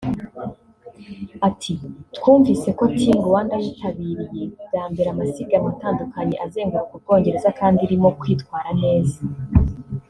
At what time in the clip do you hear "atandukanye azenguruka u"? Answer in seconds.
5.73-7.01